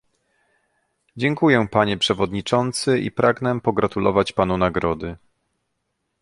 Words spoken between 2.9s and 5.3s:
i pragnę pogratulować panu nagrody